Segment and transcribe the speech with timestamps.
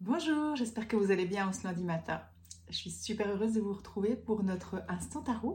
[0.00, 2.20] Bonjour, j'espère que vous allez bien ce lundi matin.
[2.70, 5.54] Je suis super heureuse de vous retrouver pour notre instant tarot.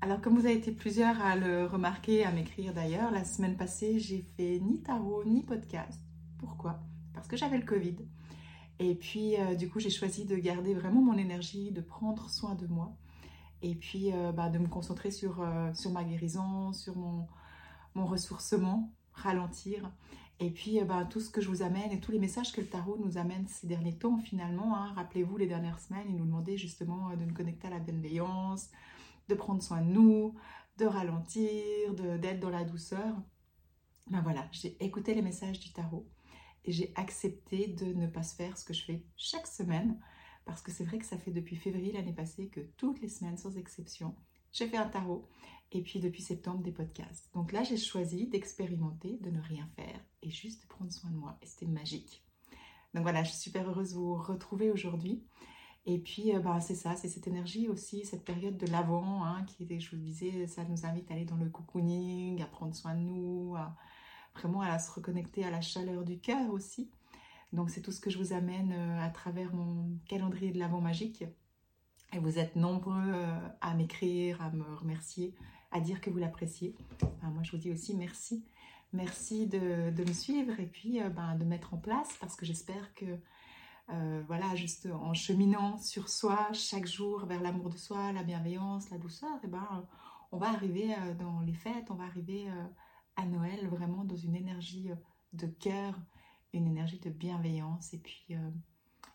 [0.00, 4.00] Alors comme vous avez été plusieurs à le remarquer, à m'écrire d'ailleurs, la semaine passée
[4.00, 6.00] j'ai fait ni tarot ni podcast.
[6.38, 6.80] Pourquoi?
[7.14, 7.98] Parce que j'avais le Covid.
[8.80, 12.56] Et puis euh, du coup j'ai choisi de garder vraiment mon énergie, de prendre soin
[12.56, 12.96] de moi.
[13.62, 17.28] Et puis euh, bah, de me concentrer sur, euh, sur ma guérison, sur mon
[17.94, 19.92] ressourcement, ralentir.
[20.42, 22.60] Et puis, euh, ben, tout ce que je vous amène et tous les messages que
[22.60, 26.24] le tarot nous amène ces derniers temps, finalement, hein, rappelez-vous, les dernières semaines, il nous
[26.24, 28.68] demandait justement euh, de nous connecter à la bienveillance,
[29.28, 30.34] de prendre soin de nous,
[30.78, 33.14] de ralentir, d'être dans la douceur.
[34.10, 36.08] Ben voilà, j'ai écouté les messages du tarot
[36.64, 40.00] et j'ai accepté de ne pas se faire ce que je fais chaque semaine,
[40.44, 43.38] parce que c'est vrai que ça fait depuis février l'année passée que toutes les semaines,
[43.38, 44.16] sans exception,
[44.50, 45.28] j'ai fait un tarot
[45.72, 47.28] et puis depuis septembre des podcasts.
[47.34, 51.16] Donc là, j'ai choisi d'expérimenter, de ne rien faire et juste de prendre soin de
[51.16, 51.38] moi.
[51.42, 52.22] Et c'était magique.
[52.94, 55.24] Donc voilà, je suis super heureuse de vous retrouver aujourd'hui.
[55.86, 59.44] Et puis, euh, bah, c'est ça, c'est cette énergie aussi, cette période de l'avant, hein,
[59.44, 62.94] qui je vous disais, ça nous invite à aller dans le cocooning, à prendre soin
[62.94, 63.74] de nous, à,
[64.34, 66.90] vraiment à se reconnecter à la chaleur du cœur aussi.
[67.52, 70.80] Donc c'est tout ce que je vous amène euh, à travers mon calendrier de l'avant
[70.80, 71.24] magique.
[72.12, 75.34] Et vous êtes nombreux euh, à m'écrire, à me remercier,
[75.72, 76.74] à dire que vous l'appréciez.
[77.22, 78.44] moi, je vous dis aussi merci.
[78.92, 82.94] Merci de, me suivre et puis euh, ben, de mettre en place parce que j'espère
[82.94, 83.18] que,
[83.88, 88.90] euh, voilà, juste en cheminant sur soi chaque jour vers l'amour de soi, la bienveillance,
[88.90, 89.86] la douceur, et ben,
[90.30, 92.46] on va arriver dans les fêtes, on va arriver
[93.16, 94.90] à Noël vraiment dans une énergie
[95.32, 95.98] de cœur,
[96.52, 98.36] une énergie de bienveillance et puis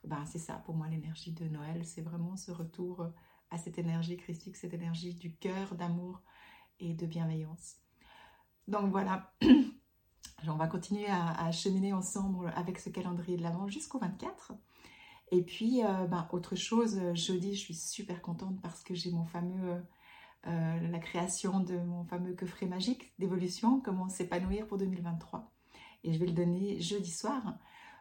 [0.08, 3.10] ben, c'est ça pour moi l'énergie de Noël, c'est vraiment ce retour euh,
[3.52, 6.22] à cette énergie christique, cette énergie du cœur, d'amour
[6.80, 7.78] et de bienveillance.
[8.68, 9.34] Donc voilà,
[10.48, 14.54] on va continuer à, cheminer ensemble avec ce calendrier de l'Avent jusqu'au 24.
[15.32, 19.26] Et puis, euh, ben, autre chose, jeudi, je suis super contente parce que j'ai mon
[19.26, 19.82] fameux,
[20.48, 25.52] euh, la création de mon fameux coffret magique d'évolution, comment s'épanouir pour 2023.
[26.04, 27.58] Et je vais le donner jeudi soir.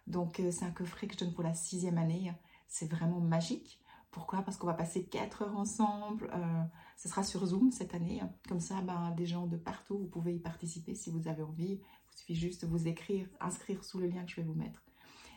[0.06, 2.32] Donc euh, c'est un coffret que je donne pour la sixième année.
[2.68, 3.80] C'est vraiment magique.
[4.16, 4.40] Pourquoi?
[4.40, 6.30] Parce qu'on va passer quatre heures ensemble.
[6.32, 6.62] Euh,
[6.96, 8.22] ce sera sur Zoom cette année.
[8.48, 11.82] Comme ça, ben, des gens de partout, vous pouvez y participer si vous avez envie.
[11.82, 14.82] Il suffit juste de vous écrire, inscrire sous le lien que je vais vous mettre.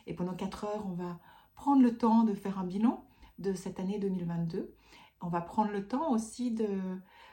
[0.06, 1.20] Et pendant quatre heures, on va
[1.54, 3.04] prendre le temps de faire un bilan
[3.38, 4.74] de cette année 2022.
[5.20, 6.80] On va prendre le temps aussi de,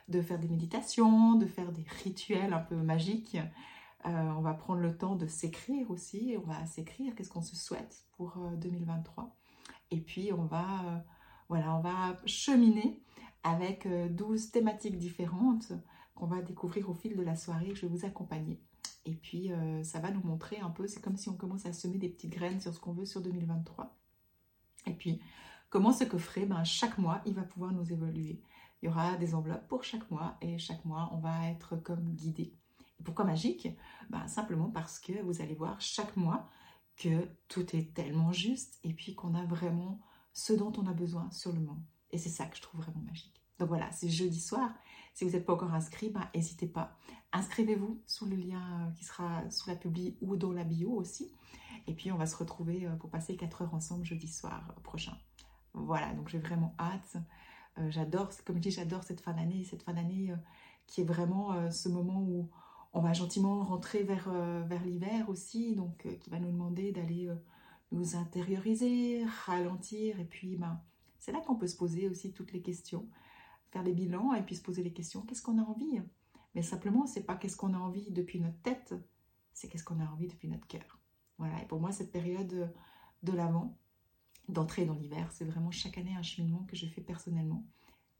[0.09, 3.37] de faire des méditations, de faire des rituels un peu magiques.
[4.05, 6.35] Euh, on va prendre le temps de s'écrire aussi.
[6.43, 9.23] On va s'écrire qu'est-ce qu'on se souhaite pour 2023.
[9.23, 9.27] Euh,
[9.91, 11.05] et puis on va,
[11.49, 13.01] voilà, on va cheminer
[13.43, 15.71] avec 12 thématiques différentes
[16.15, 17.73] qu'on va découvrir au fil de la soirée.
[17.75, 18.59] Je vais vous accompagner.
[19.05, 19.51] Et puis
[19.83, 22.31] ça va nous montrer un peu, c'est comme si on commence à semer des petites
[22.31, 23.95] graines sur ce qu'on veut sur 2023.
[24.87, 25.21] Et puis
[25.69, 28.41] comment ce coffret, ben, chaque mois, il va pouvoir nous évoluer.
[28.81, 32.13] Il y aura des enveloppes pour chaque mois et chaque mois, on va être comme
[32.13, 32.53] guidé.
[33.03, 33.69] Pourquoi magique?
[34.09, 36.49] Ben, Simplement parce que vous allez voir chaque mois
[36.95, 39.99] que tout est tellement juste et puis qu'on a vraiment
[40.37, 41.83] ce dont on a besoin sur le moment.
[42.11, 43.41] Et c'est ça que je trouve vraiment magique.
[43.57, 44.71] Donc voilà, c'est jeudi soir.
[45.15, 46.95] Si vous n'êtes pas encore inscrit, ben, n'hésitez pas.
[47.33, 51.31] Inscrivez-vous sous le lien euh, qui sera sous la publi ou dans la bio aussi.
[51.87, 54.79] Et puis on va se retrouver euh, pour passer 4 heures ensemble jeudi soir euh,
[54.81, 55.17] prochain.
[55.73, 57.17] Voilà, donc j'ai vraiment hâte.
[57.89, 60.33] j'adore, comme je dis, j'adore cette fin d'année, cette fin d'année
[60.87, 62.49] qui est vraiment ce moment où
[62.93, 66.91] on va gentiment rentrer vers, euh, vers l'hiver aussi, donc euh, qui va nous demander
[66.91, 67.35] d'aller euh,
[67.91, 70.81] nous intérioriser, ralentir, et puis ben,
[71.19, 73.07] c'est là qu'on peut se poser aussi toutes les questions,
[73.71, 76.01] faire les bilans et puis se poser les questions, qu'est-ce qu'on a envie?
[76.55, 78.93] Mais simplement, c'est pas qu'est-ce qu'on a envie depuis notre tête,
[79.53, 80.99] c'est qu'est-ce qu'on a envie depuis notre cœur.
[81.37, 82.73] Voilà, et pour moi, cette période
[83.23, 83.77] de l'avant,
[84.49, 87.65] d'entrer dans l'hiver, c'est vraiment chaque année un cheminement que je fais personnellement.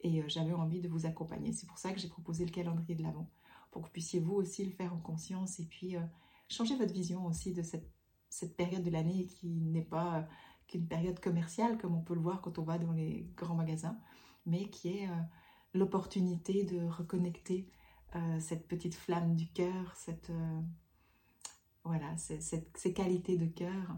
[0.01, 1.53] Et j'avais envie de vous accompagner.
[1.53, 3.31] C'est pour ça que j'ai proposé le calendrier de l'avant
[3.72, 6.01] pour que vous puissiez vous aussi le faire en conscience et puis euh,
[6.50, 7.89] changer votre vision aussi de cette,
[8.29, 10.24] cette période de l'année qui n'est pas euh,
[10.68, 13.97] qu'une période commerciale comme on peut le voir quand on va dans les grands magasins,
[14.45, 15.21] mais qui est euh,
[15.74, 17.69] l'opportunité de reconnecter
[18.39, 20.31] cette petite flamme du cœur, cette,
[21.83, 23.95] voilà, ces qualités de cœur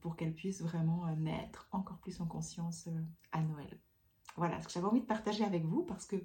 [0.00, 2.88] pour qu'elles puissent vraiment naître encore plus en conscience
[3.32, 3.80] à Noël.
[4.36, 6.16] Voilà ce que j'avais envie de partager avec vous parce que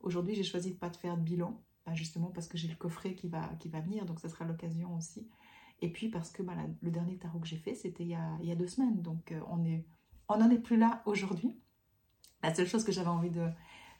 [0.00, 1.62] aujourd'hui j'ai choisi de pas de faire de bilan,
[1.94, 4.94] justement parce que j'ai le coffret qui va, qui va venir, donc ça sera l'occasion
[4.94, 5.30] aussi.
[5.82, 8.10] Et puis parce que bah, le dernier tarot que j'ai fait, c'était il,
[8.46, 9.40] y a deux semaines, donc euh,
[10.28, 11.60] on n'en est plus là aujourd'hui.
[12.42, 13.48] La seule chose que j'avais envie de,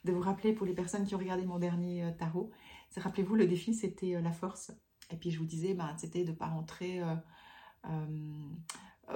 [0.05, 2.51] vous rappeler pour les personnes qui ont regardé mon dernier euh, tarot,
[2.89, 4.71] c'est rappelez-vous, le défi, c'était euh, la force.
[5.11, 7.03] Et puis je vous disais, bah, c'était de ne pas rentrer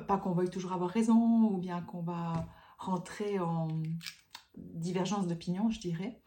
[0.09, 2.47] pas qu'on veuille toujours avoir raison ou bien qu'on va
[2.77, 3.69] rentrer en
[4.57, 6.21] divergence d'opinion, je dirais.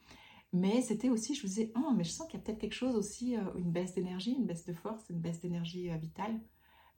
[0.51, 2.73] Mais c'était aussi, je vous disais, oh, mais je sens qu'il y a peut-être quelque
[2.73, 6.39] chose aussi, euh, une baisse d'énergie, une baisse de force, une baisse d'énergie vitale.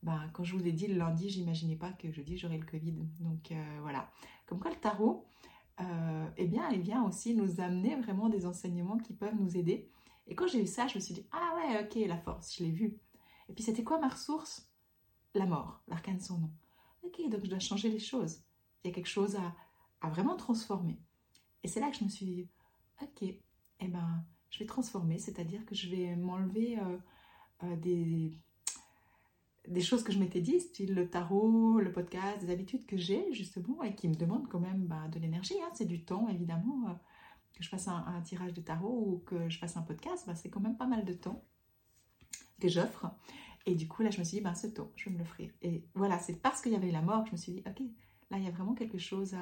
[0.04, 2.96] Ben, quand je vous l'ai dit le lundi, j'imaginais pas que jeudi j'aurais le Covid.
[3.20, 4.10] Donc voilà.
[4.48, 5.28] Comme quoi le tarot,
[6.38, 9.92] eh bien, il vient aussi nous amener vraiment des enseignements qui peuvent nous aider.
[10.28, 12.64] Et quand j'ai eu ça, je me suis dit, ah ouais, ok, la force, je
[12.64, 12.98] l'ai vu.
[13.50, 14.70] Et puis c'était quoi ma ressource?
[15.34, 16.52] La mort, l'arcane son nom.
[17.04, 18.42] Ok, donc je dois changer les choses.
[18.84, 19.38] Il y a quelque chose
[20.02, 20.98] à, vraiment transformer.
[21.64, 22.50] Et c'est là que je me suis dit,
[23.02, 26.98] ok, eh ben, je vais transformer, c'est-à-dire que je vais m'enlever euh,
[27.64, 28.32] euh, des,
[29.82, 33.82] choses que je m'étais dit, style le tarot, le podcast, des habitudes que j'ai justement
[33.84, 35.56] et qui me demandent quand même bah, de l'énergie.
[35.64, 35.70] Hein.
[35.74, 36.90] c'est du temps évidemment.
[36.90, 36.94] Euh,
[37.54, 40.50] que je fasse un, tirage de tarot ou que je fasse un podcast, bah, c'est
[40.50, 41.44] quand même pas mal de temps
[42.62, 43.08] que j'offre.
[43.66, 45.52] Et du coup, là, je me suis dit, ben, ce temps, je vais me l'offrir.
[45.62, 47.82] Et voilà, c'est parce qu'il y avait la mort que je me suis dit, ok,
[48.30, 49.36] là, il y a vraiment quelque chose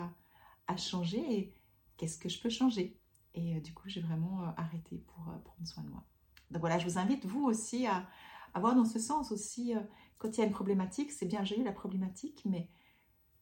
[0.66, 1.54] à changer et
[1.98, 2.99] qu'est-ce que je peux changer?
[3.40, 6.04] Et euh, du coup, j'ai vraiment euh, arrêté pour euh, prendre soin de moi.
[6.52, 8.06] Donc voilà, je vous invite, vous aussi, à,
[8.54, 9.74] à voir dans ce sens aussi,
[10.18, 12.68] quand il y a une problématique, c'est bien, j'ai eu la problématique, mais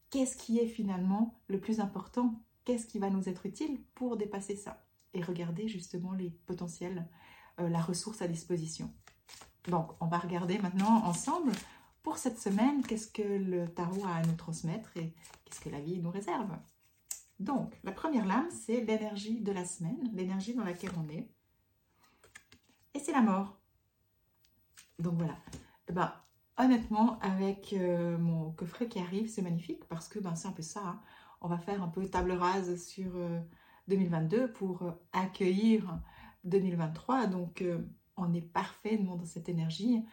[0.10, 2.44] qu'est-ce qui est finalement le plus important?
[2.66, 4.86] Qu'est-ce qui va nous être utile pour dépasser ça?
[5.14, 7.08] Et regarder justement les potentiels,
[7.58, 8.94] la ressource à disposition.
[9.70, 11.54] Donc, on va regarder maintenant ensemble
[12.04, 15.14] pour cette semaine, qu'est-ce que le tarot a à nous transmettre et
[15.46, 16.52] qu'est-ce que la vie nous réserve?
[17.40, 21.30] Donc, la première lame, c'est l'énergie de la semaine, l'énergie dans laquelle on est.
[22.94, 23.60] Et c'est la mort.
[25.00, 25.36] Donc voilà.
[25.88, 26.12] Eh ben,
[26.58, 30.64] honnêtement, avec euh, mon coffret qui arrive, c'est magnifique parce que ben, c'est un peu
[30.64, 30.82] ça.
[30.84, 31.02] Hein.
[31.42, 33.12] On va faire un peu table rase sur
[33.88, 36.00] 2022 euh, pour euh, accueillir
[36.44, 37.28] 2023.
[37.28, 37.64] Donc,
[38.16, 40.04] on est parfaitement dans cette énergie.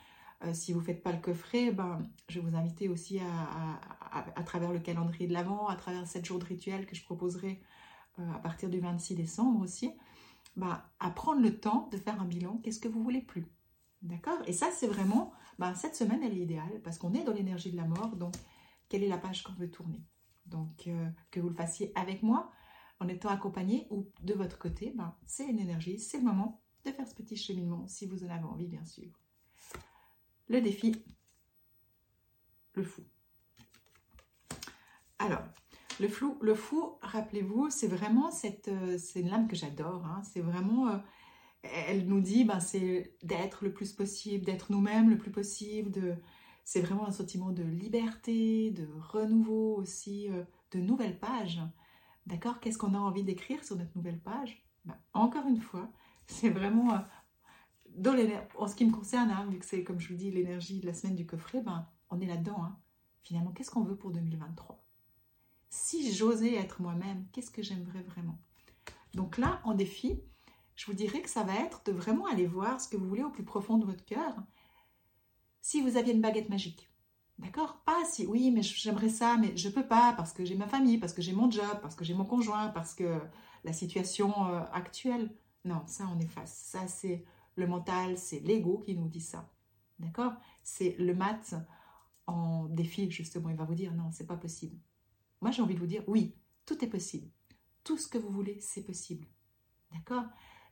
[0.42, 4.42] Euh, si vous ne faites pas le coffret, ben, je vais vous inviter aussi à,
[4.42, 7.60] travers le calendrier de l'Avent, à travers 7 jours de rituel que je proposerai
[8.18, 9.92] euh, à partir du 26 décembre aussi,
[10.56, 12.58] ben, à prendre le temps de faire un bilan.
[12.62, 13.46] Qu'est-ce que vous voulez plus?
[14.02, 14.38] D'accord?
[14.46, 17.72] Et ça, c'est vraiment, ben, cette semaine, elle est idéale parce qu'on est dans l'énergie
[17.72, 18.16] de la mort.
[18.16, 18.34] Donc,
[18.88, 20.04] quelle est la page qu'on veut tourner?
[20.46, 22.52] Donc, euh, que vous le fassiez avec moi,
[23.00, 26.92] en étant accompagné ou de votre côté, ben, c'est une énergie, c'est le moment de
[26.92, 29.10] faire ce petit cheminement, si vous en avez envie, bien sûr.
[30.48, 30.94] Le défi,
[32.74, 33.02] le fou.
[35.18, 35.42] Alors,
[36.00, 40.04] le flou, le fou, rappelez-vous, c'est vraiment cette, euh, c'est une lame que j'adore.
[40.06, 40.22] Hein.
[40.24, 40.98] c'est vraiment, euh,
[41.62, 45.90] elle nous dit, ben, c'est d'être le plus possible, d'être nous-mêmes le plus possible.
[45.90, 46.14] De,
[46.64, 50.42] c'est vraiment un sentiment de liberté, de renouveau aussi, euh,
[50.72, 51.60] de nouvelles pages.
[52.26, 52.60] D'accord?
[52.60, 54.66] Qu'est-ce qu'on a envie d'écrire sur notre nouvelle page?
[54.84, 55.88] Ben, Encore une fois,
[56.26, 57.04] c'est vraiment,
[58.56, 60.86] en ce qui me concerne, hein, vu que c'est, comme je vous dis, l'énergie de
[60.86, 62.62] la semaine du coffret, ben, on est là-dedans.
[62.62, 62.76] Hein.
[63.22, 64.84] Finalement, qu'est-ce qu'on veut pour 2023
[65.70, 68.38] Si j'osais être moi-même, qu'est-ce que j'aimerais vraiment?
[69.14, 70.20] Donc là, en défi,
[70.74, 73.22] je vous dirais que ça va être de vraiment aller voir ce que vous voulez
[73.22, 74.34] au plus profond de votre cœur.
[75.60, 76.90] Si vous aviez une baguette magique,
[77.38, 77.82] D'accord?
[77.84, 80.98] Pas si, oui, mais j'aimerais ça, mais je peux pas parce que j'ai ma famille,
[80.98, 83.20] parce que j'ai mon job, parce que j'ai mon conjoint, parce que
[83.64, 85.34] la situation euh, actuelle.
[85.64, 86.54] Non, ça on efface.
[86.54, 87.24] Ça c'est
[87.56, 89.52] le mental, c'est l'ego qui nous dit ça.
[89.98, 90.32] D'accord?
[90.62, 91.54] C'est le mat
[92.26, 94.78] en défi justement, il va vous dire non, c'est pas possible.
[95.40, 96.36] Moi j'ai envie de vous dire oui,
[96.66, 97.30] tout est possible.
[97.84, 99.26] Tout ce que vous voulez, c'est possible.
[99.92, 100.24] D'accord?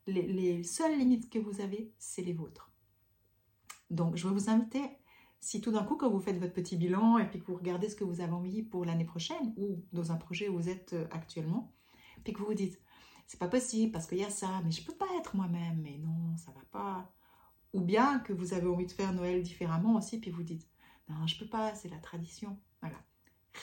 [0.07, 2.73] Les, les seules limites que vous avez, c'est les vôtres.
[3.91, 4.83] Donc je vais vous inviter
[5.43, 7.89] si tout d'un coup, quand vous faites votre petit bilan et puis que vous regardez
[7.89, 10.93] ce que vous avez envie pour l'année prochaine ou dans un projet où vous êtes
[10.93, 11.75] euh, actuellement,
[12.23, 12.81] puis que vous vous dites,
[13.27, 15.99] c'est pas possible parce qu'il y a ça, mais je peux pas être moi-même, mais
[15.99, 17.13] non, ça va pas.
[17.73, 20.69] Ou bien que vous avez envie de faire Noël différemment aussi, puis vous dites,
[21.09, 22.59] non, je peux pas, c'est la tradition.
[22.81, 22.99] Voilà.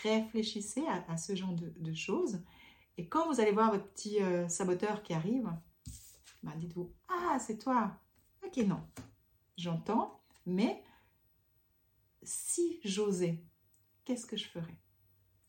[0.04, 2.42] Réfléchissez à, ce genre de, choses.
[2.98, 5.52] Et quand vous allez voir votre petit euh, saboteur qui arrive,
[6.44, 8.00] bah, dites-vous, ah, c'est toi.
[8.46, 8.82] Ok, non,
[9.58, 10.84] j'entends, mais
[12.24, 13.44] si j'osais,
[14.06, 14.80] qu'est-ce que je ferais?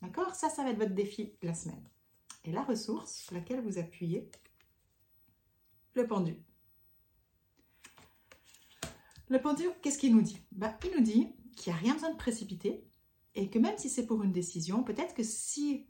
[0.03, 0.35] D'accord?
[0.35, 1.89] Ça, ça va être votre défi la semaine
[2.45, 4.31] et la ressource sur laquelle vous appuyez
[5.95, 6.37] le pendu.
[9.29, 10.41] Le pendu, qu'est-ce qu'il nous dit?
[10.53, 12.85] Bah, Il nous dit qu'il n'y a rien besoin de précipiter
[13.35, 15.87] et que même si c'est pour une décision, peut-être que si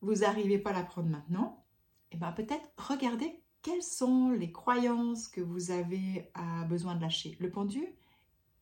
[0.00, 1.64] vous n'arrivez pas à la prendre maintenant,
[2.10, 7.36] eh ben peut-être regardez quelles sont les croyances que vous avez à besoin de lâcher.
[7.40, 7.82] Le pendu,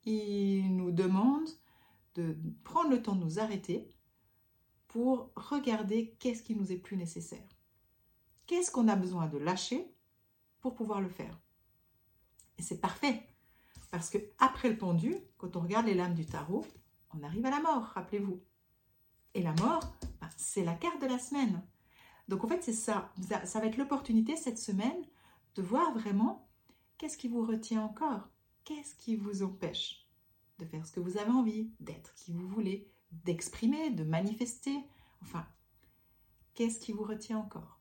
[0.04, 1.49] il nous demande
[2.14, 3.88] de prendre le temps de nous arrêter
[4.90, 7.47] pour regarder qu'est-ce qui nous est plus nécessaire.
[8.49, 9.94] Qu'est-ce qu'on a besoin de lâcher
[10.61, 11.40] pour pouvoir le faire?
[12.59, 13.23] Et c'est parfait,
[13.92, 16.66] parce que après le pendu, quand on regarde les lames du tarot,
[17.14, 18.40] on arrive à la mort, rappelez-vous.
[19.35, 21.62] Et la mort, ben, c'est la carte de la semaine.
[22.26, 23.12] Donc en fait, c'est ça.
[23.44, 25.06] Ça va être l'opportunité cette semaine
[25.54, 26.49] de voir vraiment
[26.99, 28.28] qu'est-ce qui vous retient encore,
[28.64, 30.09] qu'est-ce qui vous empêche
[30.59, 34.76] de faire ce que vous avez envie, d'être qui vous voulez, d'exprimer, de manifester.
[35.23, 35.47] Enfin,
[36.55, 37.81] qu'est-ce qui vous retient encore?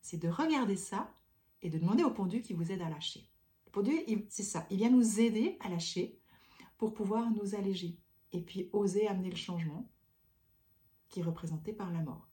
[0.00, 1.14] C'est de regarder ça
[1.62, 3.28] et de demander au pendu qui vous aide à lâcher.
[3.66, 3.92] Le pendu,
[4.28, 6.18] c'est ça, il vient nous aider à lâcher
[6.78, 7.98] pour pouvoir nous alléger
[8.32, 9.90] et puis oser amener le changement
[11.08, 12.28] qui est représenté par la mort.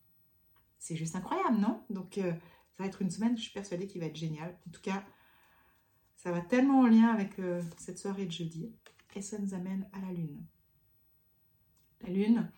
[0.79, 1.83] C'est juste incroyable, non?
[1.89, 4.57] Donc, euh, ça va être une semaine, je suis persuadée qu'il va être génial.
[4.67, 5.05] En tout cas,
[6.15, 8.73] ça va tellement en lien avec euh, cette soirée de jeudi.
[9.15, 10.45] Et ça nous amène à la lune.
[12.01, 12.51] La lune,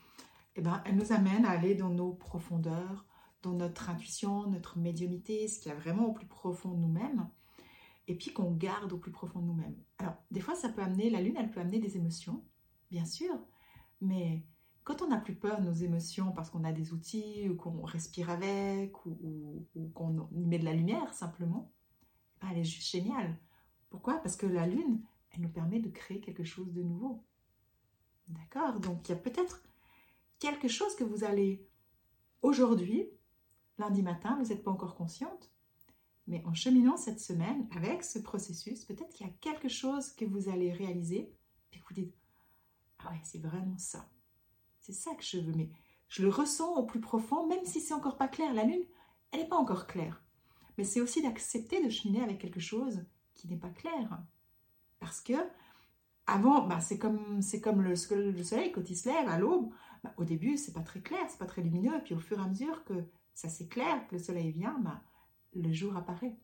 [0.55, 3.05] eh ben, elle nous amène à aller dans nos profondeurs,
[3.41, 7.27] dans notre intuition, notre médiumité, ce qu'il y a vraiment au plus profond de nous-mêmes,
[8.07, 9.77] et puis qu'on garde au plus profond de nous-mêmes.
[9.97, 12.43] Alors, des fois, ça peut amener, la lune, elle peut amener des émotions,
[12.91, 13.33] bien sûr,
[14.01, 14.45] mais
[14.83, 17.83] quand on n'a plus peur de nos émotions parce qu'on a des outils ou qu'on
[17.83, 21.71] respire avec ou, qu'on met de la lumière simplement,
[22.41, 23.37] ben, elle est juste géniale.
[23.89, 24.17] Pourquoi?
[24.17, 27.23] Parce que la lune, elle nous permet de créer quelque chose de nouveau.
[28.27, 29.61] D'accord Donc il y a peut-être
[30.39, 31.67] quelque chose que vous allez
[32.41, 33.09] aujourd'hui,
[33.77, 35.51] lundi matin, vous n'êtes pas encore consciente,
[36.27, 40.25] mais en cheminant cette semaine avec ce processus, peut-être qu'il y a quelque chose que
[40.25, 41.33] vous allez réaliser
[41.73, 42.15] et que vous dites
[42.99, 44.09] Ah ouais, c'est vraiment ça.
[44.79, 45.69] C'est ça que je veux, mais
[46.07, 48.53] je le ressens au plus profond, même si c'est encore pas clair.
[48.53, 48.83] La lune,
[49.31, 50.23] elle n'est pas encore claire.
[50.77, 54.21] Mais c'est aussi d'accepter de cheminer avec quelque chose qui n'est pas clair.
[54.99, 55.33] Parce que
[56.27, 59.71] avant, bah, c'est comme, c'est comme le, soleil quand il se lève à l'aube.
[60.03, 61.95] Bah, au début, c'est pas très clair, c'est pas très lumineux.
[61.95, 62.93] Et puis au fur et à mesure que
[63.33, 65.01] ça s'éclaire, que le soleil vient, bah,
[65.53, 66.37] le jour apparaît.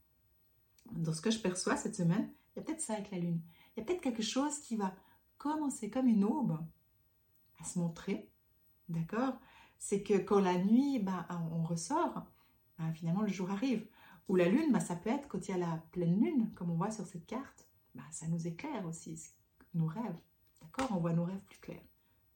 [0.92, 3.42] Dans ce que je perçois cette semaine, il y a peut-être ça avec la lune.
[3.76, 4.94] Il y a peut-être quelque chose qui va
[5.38, 6.58] commencer comme une aube
[7.60, 8.32] à se montrer,
[8.90, 9.40] d'accord?
[9.80, 12.26] C'est que quand la nuit, bah, on ressort,
[12.78, 13.88] bah, finalement le jour arrive.
[14.28, 16.72] Ou la lune, bah, ça peut être quand il y a la pleine lune, comme
[16.72, 19.18] on voit sur cette carte, bah, ça nous éclaire aussi,
[19.78, 20.20] nos rêves,
[20.62, 20.90] d'accord?
[20.92, 21.84] On voit nos rêves plus clairs.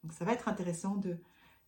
[0.02, 1.18] Donc ça va être intéressant de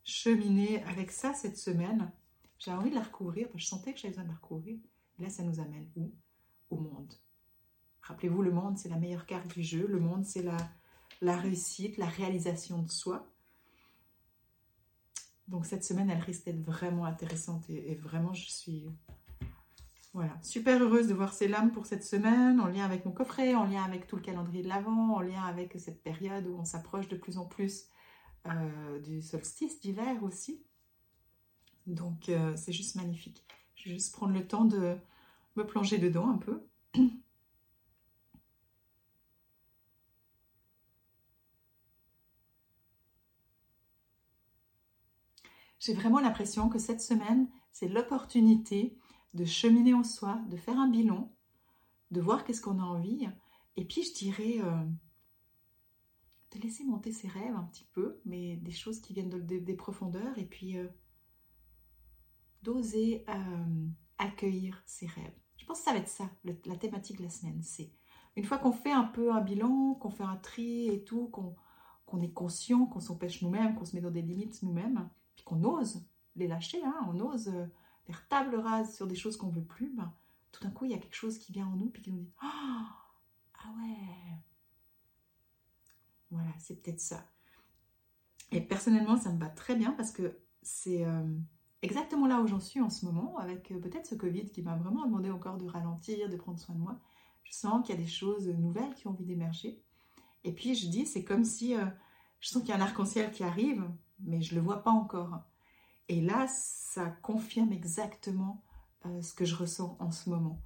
[0.02, 2.10] cheminer avec ça cette semaine.
[2.58, 4.78] J'ai envie de la recouvrir, je sentais que j'avais besoin de la recouvrir.
[5.18, 6.12] Et là, ça nous amène où?
[6.70, 7.12] Au monde.
[8.02, 9.86] Rappelez-vous, le monde, c'est la meilleure carte du jeu.
[9.86, 10.56] Le monde, c'est la,
[11.20, 13.26] la réussite, la réalisation de soi.
[15.48, 18.86] Donc cette semaine, elle risque d'être vraiment intéressante et, vraiment, je suis
[20.14, 23.56] voilà, super heureuse de voir ces lames pour cette semaine, en lien avec mon coffret,
[23.56, 26.64] en lien avec tout le calendrier de l'Avent, en lien avec cette période où on
[26.64, 27.88] s'approche de plus en plus
[28.46, 30.62] euh, du solstice d'hiver aussi.
[31.88, 33.44] Donc euh, c'est juste magnifique.
[33.74, 34.96] Je vais juste prendre le temps de
[35.56, 36.64] me plonger dedans un peu.
[45.80, 48.96] J'ai vraiment l'impression que cette semaine, c'est l'opportunité
[49.34, 51.32] de cheminer en soi, de faire un bilan,
[52.10, 53.28] de voir qu'est-ce qu'on a envie.
[53.76, 54.84] Et puis, je dirais, euh,
[56.52, 60.38] de laisser monter ses rêves un petit peu, mais des choses qui viennent des profondeurs.
[60.38, 60.86] Et puis, euh,
[62.62, 63.86] d'oser euh,
[64.18, 65.34] accueillir ses rêves.
[65.56, 67.62] Je pense que ça va être ça, la thématique de la semaine.
[67.62, 67.92] C'est
[68.36, 72.20] une fois qu'on fait un peu un bilan, qu'on fait un tri et tout, qu'on
[72.20, 76.06] est conscient, qu'on s'empêche nous-mêmes, qu'on se met dans des limites nous-mêmes, puis qu'on ose
[76.36, 77.52] les lâcher, hein, on ose
[78.06, 80.12] faire table rase sur des choses qu'on veut plus, ben,
[80.52, 82.20] tout d'un coup, il y a quelque chose qui vient en nous, puis qui nous
[82.20, 82.86] dit Ah,
[83.54, 84.38] ah ouais
[86.30, 87.24] Voilà, c'est peut-être ça.
[88.52, 91.36] Et personnellement, ça me va très bien parce que c'est euh,
[91.82, 94.76] exactement là où j'en suis en ce moment, avec euh, peut-être ce Covid qui m'a
[94.76, 97.00] vraiment demandé encore de ralentir, de prendre soin de moi.
[97.42, 99.82] Je sens qu'il y a des choses nouvelles qui ont envie d'émerger.
[100.44, 101.74] Et puis je dis, c'est comme si
[102.40, 103.82] je sens qu'il y a un arc-en-ciel qui arrive,
[104.20, 105.42] mais je ne le vois pas encore.
[106.08, 108.62] Et là, ça confirme exactement
[109.06, 110.60] euh, ce que je ressens en ce moment.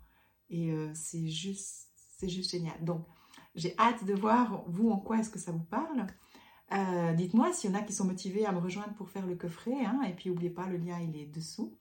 [0.51, 2.83] Et euh, c'est juste, c'est juste génial.
[2.85, 3.07] Donc,
[3.55, 6.07] j'ai hâte de voir, vous, en quoi est-ce que ça vous parle.
[6.73, 9.37] Euh, dites-moi s'il y en a qui sont motivés à me rejoindre pour faire le
[9.37, 9.85] coffret.
[9.85, 11.79] Hein, et puis, n'oubliez pas, le lien, il est dessous.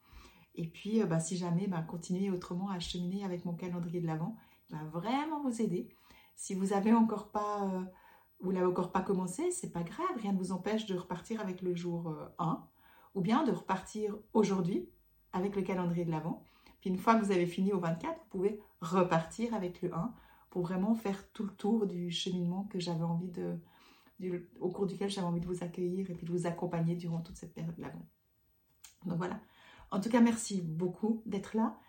[0.56, 4.36] Et puis, bah, si jamais, bah, continuez autrement à cheminer avec mon calendrier de l'Avent.
[4.70, 5.90] Il va vraiment vous aider.
[6.36, 7.88] Si vous n'avez encore pas
[8.40, 11.62] vous l'avez encore pas commencé, c'est pas grave, rien ne vous empêche de repartir avec
[11.62, 12.56] le jour 1 euh,
[13.18, 14.88] ou bien de repartir aujourd'hui
[15.34, 16.44] avec le calendrier de l'avant.
[16.80, 20.14] Puis une fois que vous avez fini au 24, vous pouvez repartir avec le 1
[20.52, 23.58] pour vraiment faire tout le tour du cheminement que j'avais envie de
[24.60, 27.38] au cours duquel j'avais envie de vous accueillir et puis de vous accompagner durant toute
[27.38, 28.06] cette période de l'avant.
[29.06, 29.40] Donc voilà.
[29.90, 31.80] En tout cas, merci beaucoup d'être là.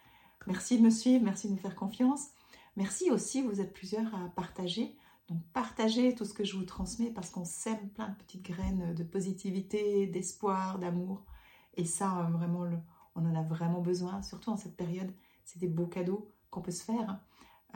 [0.47, 2.28] Merci de me suivre, merci de me faire confiance.
[2.76, 4.97] Merci aussi, vous êtes plusieurs à partager
[5.28, 8.94] Donc partagez tout ce que je vous transmets parce qu'on sème plein de petites graines
[8.94, 11.25] de positivité, d'espoir, d'amour.
[11.76, 12.64] Et ça, euh, vraiment,
[13.14, 15.12] on en a vraiment besoin, surtout en cette période.
[15.44, 17.20] C'est des beaux cadeaux qu'on peut se faire.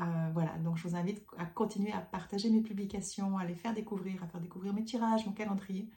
[0.00, 3.75] Euh, voilà, donc je vous invite à continuer à partager mes publications, à les faire
[3.75, 5.90] découvrir, à faire découvrir mes tirages, mon calendrier.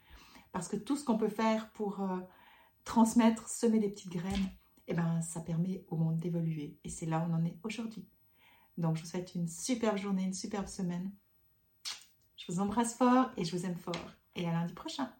[0.52, 2.18] Parce que tout ce qu'on peut faire pour euh,
[2.84, 4.50] transmettre, semer des petites graines,
[4.88, 6.78] eh ben, ça permet au monde d'évoluer.
[6.84, 8.06] Et c'est là où on en est aujourd'hui.
[8.76, 11.10] Donc je vous souhaite une superbe journée, une superbe semaine.
[12.46, 14.12] Je vous embrasse fort et je vous aime fort.
[14.36, 15.10] Et à lundi prochain.